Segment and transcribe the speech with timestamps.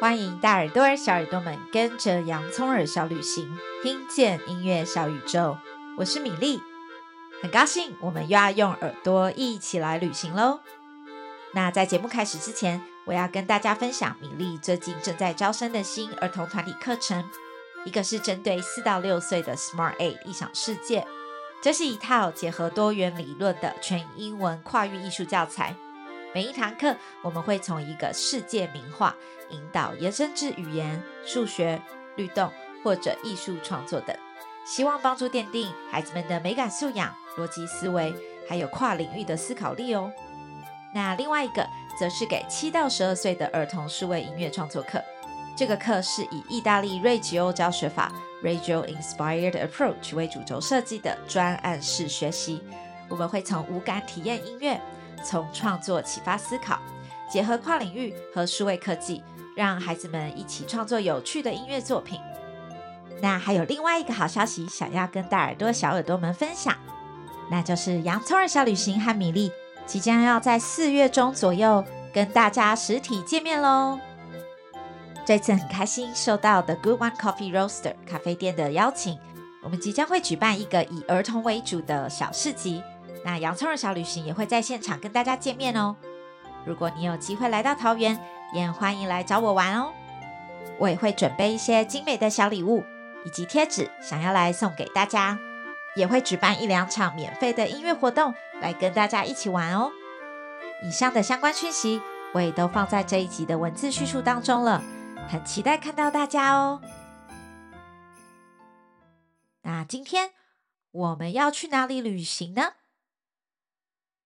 [0.00, 5.58] 欢迎大耳朵、小耳朵们跟着洋葱耳小旅行，听见音乐小宇宙。
[5.96, 6.62] 我是米粒，
[7.42, 10.60] 很高兴我们又要用耳朵一起来旅行喽。
[11.52, 17.28] 那在节目开始之前，我要跟大家分享米粒最近正在招生的新儿童团体课程，
[17.84, 21.04] 一个是针对四到六岁的 Smart Eight 异想世界，
[21.60, 25.74] 这是一套结合多元理论的全英文跨域艺术教材。
[26.38, 29.12] 每一堂课，我们会从一个世界名画
[29.50, 31.82] 引导延伸至语言、数学、
[32.14, 32.48] 律动
[32.84, 34.16] 或者艺术创作等，
[34.64, 38.14] 希望帮助奠定孩子们的美感素养、逻辑思维，
[38.48, 40.12] 还有跨领域的思考力哦。
[40.94, 41.66] 那另外一个，
[41.98, 45.02] 则是给七到十二岁的儿童数位音乐创作课。
[45.56, 48.12] 这个课是以意大利瑞吉欧教学法
[48.44, 52.62] （Radio Inspired Approach） 为主轴设计的专案式学习。
[53.08, 54.80] 我们会从五感体验音乐。
[55.24, 56.78] 从创作启发思考，
[57.30, 59.22] 结合跨领域和数位科技，
[59.56, 62.20] 让孩子们一起创作有趣的音乐作品。
[63.20, 66.74] 那还有另外一个好消息，想要跟大耳朵、小耳朵们分享，
[67.50, 69.50] 那就是洋葱耳小旅行和米粒
[69.86, 73.98] 即将要在四月中左右跟大家实体见面喽。
[75.26, 79.18] 这次很开心受到 The Good One Coffee Roaster 咖啡店的邀请，
[79.62, 82.82] 我们即将会举办一个以儿童为主的小市集。
[83.28, 85.94] 那洋葱耳小旅行也会在现场跟大家见面哦。
[86.64, 88.18] 如果你有机会来到桃园，
[88.54, 89.92] 也欢迎来找我玩哦。
[90.78, 92.82] 我也会准备一些精美的小礼物
[93.26, 95.38] 以及贴纸，想要来送给大家。
[95.94, 99.92] 也会举办一两场免费的音乐活动，来跟大家一起玩哦。
[100.82, 102.00] 以上的相关讯息
[102.32, 104.82] 我也都放在这一集的文字叙述当中了，
[105.28, 106.80] 很期待看到大家哦。
[109.64, 110.30] 那今天
[110.92, 112.72] 我们要去哪里旅行呢？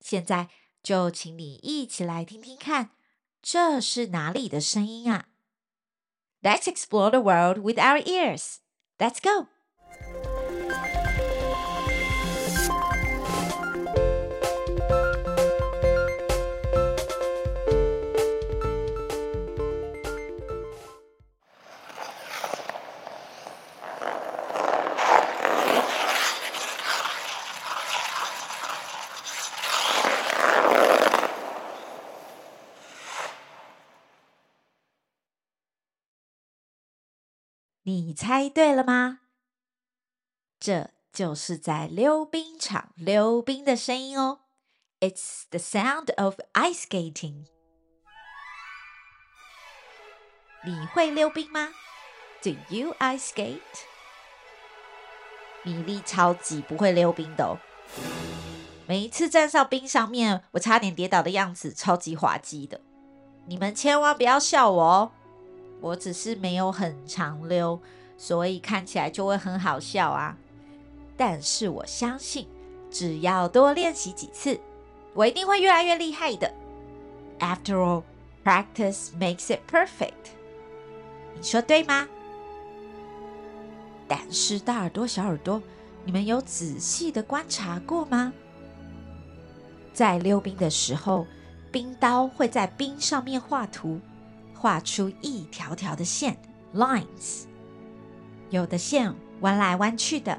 [0.00, 0.48] 现在
[0.82, 2.90] 就请你一起来听听看，
[3.42, 5.28] 这是哪里的声音啊
[6.42, 8.58] ？Let's explore the world with our ears.
[8.98, 9.48] Let's go.
[38.08, 39.18] 你猜对了吗？
[40.58, 44.40] 这就是在溜冰场溜冰的声音哦。
[44.98, 47.44] It's the sound of ice skating。
[50.64, 51.74] 你会溜冰吗
[52.42, 53.60] ？Do you ice skate？
[55.62, 57.58] 米粒超级不会溜冰的哦。
[58.86, 62.80] 每一次站上冰上面，我差点跌倒的样子超级滑稽的。
[63.46, 65.12] 你们千万不要笑我哦。
[65.80, 67.80] 我只是没有很常溜，
[68.16, 70.36] 所以看起来就会很好笑啊。
[71.16, 72.46] 但是我相信，
[72.90, 74.58] 只要多练习几次，
[75.14, 76.52] 我一定会越来越厉害的。
[77.38, 78.02] After all,
[78.44, 80.32] practice makes it perfect。
[81.36, 82.08] 你说对吗？
[84.08, 85.62] 但是大耳朵、小耳朵，
[86.04, 88.32] 你们有仔细的观察过吗？
[89.92, 91.26] 在溜冰的时候，
[91.70, 94.00] 冰刀会在冰上面画图。
[94.58, 96.36] 画出一条条的线
[96.74, 97.44] （lines），
[98.50, 100.36] 有的线弯来弯去的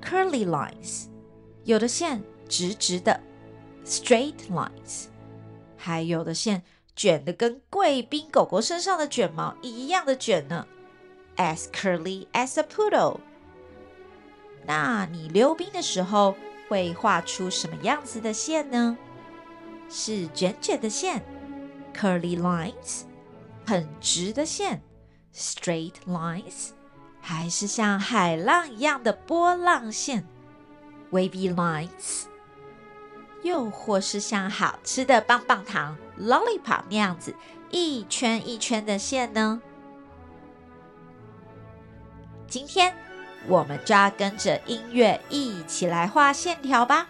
[0.00, 1.06] （curly lines），
[1.64, 3.20] 有的线直直的
[3.84, 5.06] （straight lines），
[5.76, 6.62] 还有的线
[6.94, 10.68] 卷的跟贵宾狗狗身上的卷毛一样的卷呢
[11.36, 13.18] （as curly as a poodle）。
[14.64, 16.36] 那你溜冰的时候
[16.68, 18.96] 会画出什么样子的线呢？
[19.90, 21.20] 是卷卷的线
[21.92, 23.02] （curly lines）。
[23.66, 24.82] 很直的线
[25.34, 26.70] ，straight lines，
[27.20, 30.26] 还是像海浪一样的波浪线
[31.10, 32.24] ，wavy lines，
[33.42, 37.34] 又或是像好吃的棒棒糖 lollipop 那样子
[37.70, 39.62] 一圈一圈的线呢？
[42.46, 42.94] 今天
[43.48, 47.08] 我们就要跟着音乐一起来画线条吧。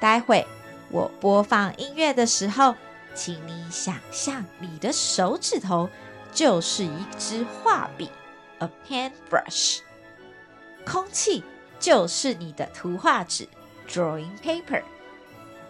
[0.00, 0.46] 待会
[0.90, 2.74] 我播放音乐的时候。
[3.14, 5.88] 请你想象你的手指头
[6.32, 8.10] 就是一支画笔
[8.58, 9.80] ，a paintbrush。
[10.84, 11.44] 空气
[11.78, 13.46] 就是你的图画纸
[13.88, 14.82] ，drawing paper。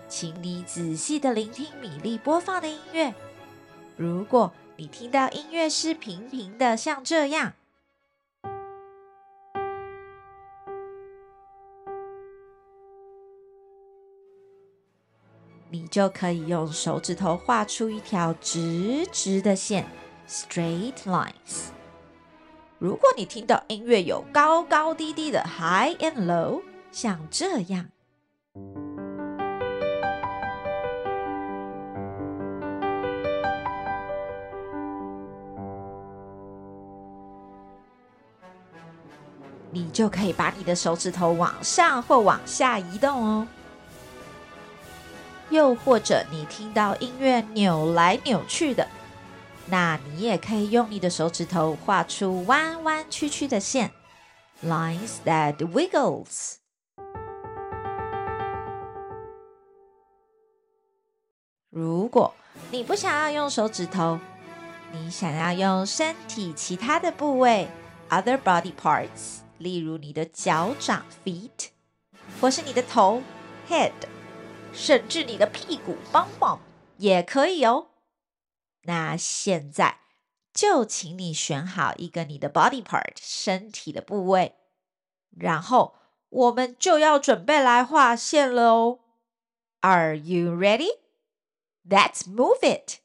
[0.08, 3.14] 请你仔细的聆听米粒播放的音乐。
[3.96, 7.54] 如果你听到音乐是平平的，像这样。
[15.92, 19.86] 就可以用手指头画出一条直直的线
[20.26, 21.66] ，straight lines。
[22.78, 27.88] 如果你听到音乐有高高低低的 high and low，像这样，
[39.70, 43.46] 你就可以把你的手指头往上或往下移动哦。
[45.52, 48.88] 又或者你听到音乐扭来扭去的，
[49.66, 53.90] 那你也可以用你的手指头画出弯弯曲曲的线
[54.64, 56.54] ，lines that wiggles。
[61.68, 62.34] 如果
[62.70, 64.18] 你不想要用手指头，
[64.90, 67.68] 你想要用身体其他的部位
[68.08, 71.68] ，other body parts，例如你的脚掌 feet，
[72.40, 73.22] 或是你的头
[73.68, 73.92] head。
[74.72, 76.60] 甚至你的屁股帮忙
[76.98, 77.88] 也可以哦。
[78.82, 79.98] 那现在
[80.52, 84.56] 就请你选好一个你的 body part 身体的部位，
[85.30, 85.94] 然后
[86.28, 89.00] 我们就要准备来画线了哦。
[89.80, 90.98] Are you ready?
[91.88, 93.00] Let's move it.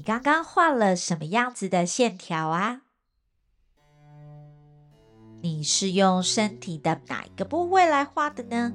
[0.00, 2.80] 你刚刚画了什么样子的线条啊？
[5.42, 8.72] 你是用身体的哪一个部位来画的呢？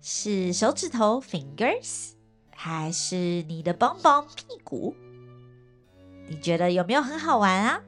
[0.00, 2.10] 是手指头 （fingers）
[2.54, 3.16] 还是
[3.48, 4.94] 你的棒棒屁股？
[6.28, 7.82] 你觉得有没有很好玩啊？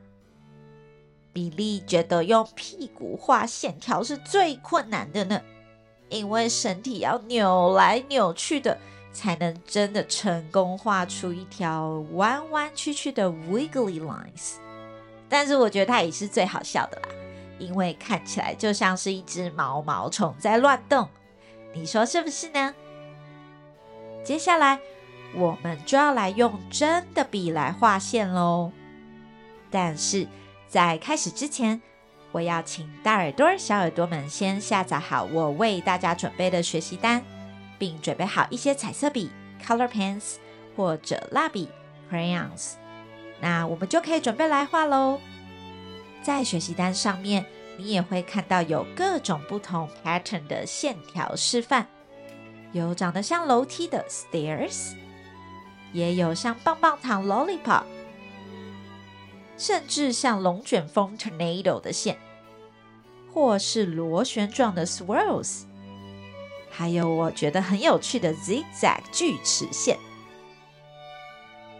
[1.32, 5.40] 比利觉得用屁股画线条是最困难的呢，
[6.08, 8.76] 因为身体要扭来扭去的。
[9.12, 14.54] 才能真的成功画出一条弯弯曲曲的 wiggly lines，
[15.28, 17.08] 但是我觉得它也是最好笑的啦，
[17.58, 21.08] 因为看起来就像是一只毛毛虫在乱动，
[21.74, 22.74] 你说是不是呢？
[24.22, 24.78] 接下来
[25.34, 28.70] 我们就要来用真的笔来画线喽，
[29.70, 30.26] 但是
[30.68, 31.80] 在开始之前，
[32.30, 37.24] 我要请大耳朵、小耳朵们先下载好我为大家准备的学习单。
[37.80, 39.30] 并准备好一些彩色笔
[39.66, 40.34] （color pens）
[40.76, 41.66] 或者蜡笔
[42.12, 42.74] （crayons），
[43.40, 45.18] 那我们就可以准备来画喽。
[46.22, 47.46] 在学习单上面，
[47.78, 51.86] 你也会看到有各种不同 pattern 的线条示范，
[52.72, 54.92] 有长得像楼梯的 stairs，
[55.94, 57.84] 也有像棒棒糖 lollipop，
[59.56, 62.18] 甚至像龙卷风 tornado 的线，
[63.32, 65.62] 或是螺旋状的 swirls。
[66.80, 69.98] 还有我觉得很有趣的 zigzag 锯齿线。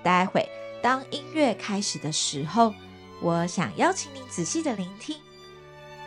[0.02, 0.46] 待会
[0.82, 2.74] 当音乐开始的时候，
[3.22, 5.16] 我想邀请你仔细的聆听。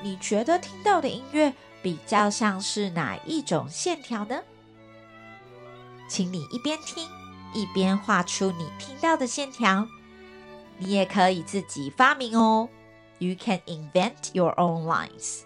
[0.03, 4.43] 你觉得听到的音乐比较像是哪一种线条呢？
[6.07, 7.09] 请你一边听
[7.51, 9.87] 一边画出你听到的线条。
[10.77, 12.69] 你也可以自己发明哦。
[13.17, 15.39] You can invent your own lines。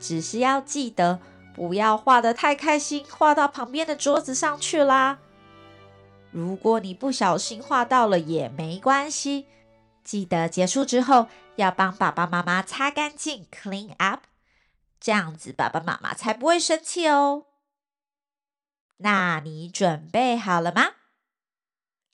[0.00, 1.20] 只是要记得。
[1.54, 5.20] 不要画得太开心，画到旁边的桌子上去啦。
[6.32, 9.46] 如果你不小心画到了也没关系，
[10.02, 14.24] 记得结束之后要帮爸爸妈妈擦干净，clean up，
[14.98, 17.46] 这样子爸爸妈妈才不会生气哦。
[18.96, 20.94] 那你准备好了吗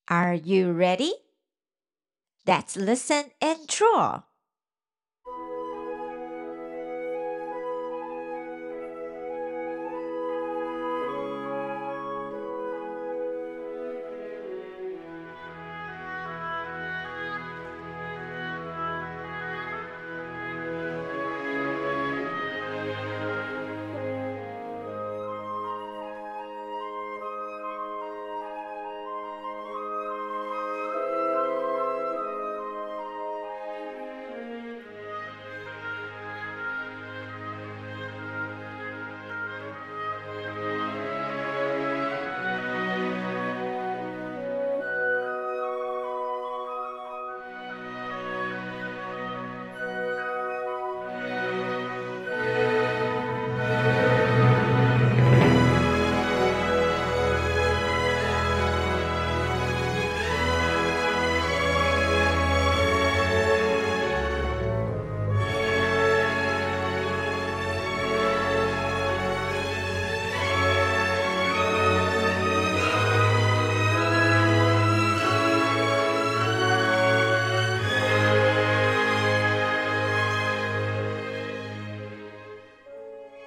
[0.07, 1.23] ？Are you ready?
[2.45, 4.25] Let's listen and draw.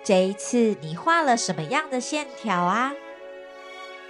[0.03, 2.93] 这一次你画了什么样的线条啊？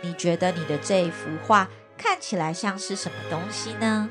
[0.01, 4.09] 你觉得你的这一幅画看起来像是什么东西呢？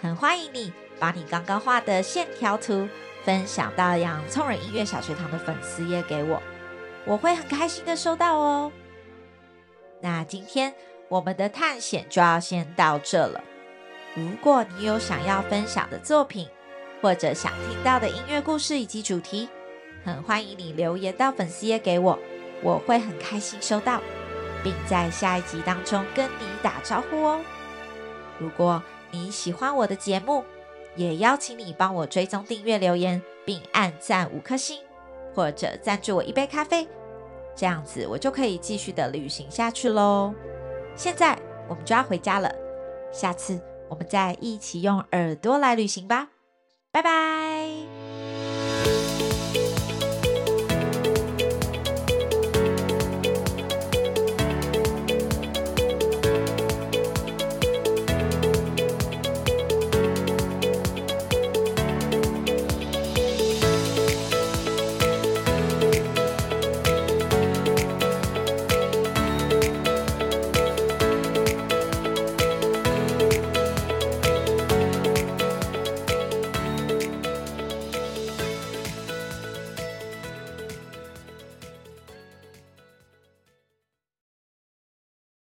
[0.00, 2.88] 很欢迎你把你刚刚画的线条图
[3.24, 6.42] 分享到洋葱人音乐小学堂的粉丝页给我，
[7.04, 8.72] 我会很开心的收到哦。
[10.00, 10.74] 那今天
[11.08, 13.42] 我们的探险就要先到这了。
[14.16, 16.48] 如果你有想要分享的作品，
[17.00, 19.48] 或者想听到的音乐故事以及主题，
[20.08, 22.18] 很欢迎你留言到粉丝页给我，
[22.62, 24.00] 我会很开心收到，
[24.64, 27.40] 并在下一集当中跟你打招呼哦。
[28.38, 30.44] 如果你喜欢我的节目，
[30.96, 34.80] 也邀请你帮我追踪订阅、留言，并按赞五颗星，
[35.34, 36.88] 或者赞助我一杯咖啡，
[37.54, 40.34] 这样子我就可以继续的旅行下去喽。
[40.96, 41.38] 现在
[41.68, 42.50] 我们就要回家了，
[43.12, 46.28] 下次我们再一起用耳朵来旅行吧。
[46.90, 47.97] 拜拜。